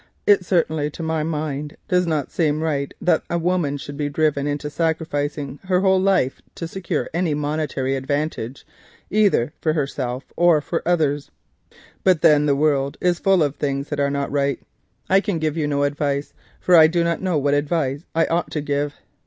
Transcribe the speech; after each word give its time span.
It 0.25 0.43
certainly 0.43 0.89
to 0.89 1.03
my 1.03 1.21
mind 1.21 1.77
does 1.87 2.07
not 2.07 2.31
seem 2.31 2.63
right 2.63 2.91
that 2.99 3.21
a 3.29 3.37
woman 3.37 3.77
should 3.77 3.97
be 3.97 4.09
driven 4.09 4.47
into 4.47 4.67
sacrificing 4.67 5.59
her 5.65 5.81
whole 5.81 6.01
life 6.01 6.41
to 6.55 6.67
secure 6.67 7.07
any 7.13 7.35
monetary 7.35 7.95
advantage 7.95 8.65
either 9.11 9.53
for 9.61 9.73
herself 9.73 10.23
or 10.35 10.59
for 10.59 10.81
others, 10.87 11.29
but 12.03 12.23
then 12.23 12.47
the 12.47 12.55
world 12.55 12.97
is 12.99 13.19
full 13.19 13.43
of 13.43 13.57
things 13.57 13.89
that 13.89 13.99
are 13.99 14.09
not 14.09 14.31
right. 14.31 14.59
I 15.07 15.19
can 15.19 15.37
give 15.37 15.55
you 15.55 15.67
no 15.67 15.83
advice, 15.83 16.33
for 16.59 16.75
I 16.75 16.87
do 16.87 17.03
not 17.03 17.21
know 17.21 17.37
what 17.37 17.53
advice 17.53 18.03
I 18.15 18.25
ought 18.25 18.49
to 18.53 18.61
give. 18.61 18.95